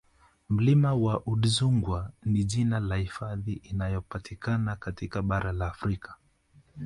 Milima 0.49 0.87
ya 0.87 1.19
Udzungwa 1.25 2.11
ni 2.25 2.43
jina 2.43 2.79
la 2.79 2.95
hifadhi 2.95 3.53
inayopatikana 3.53 4.75
katika 4.75 5.21
bara 5.21 5.51
la 5.51 5.67
Afrika 5.67 6.15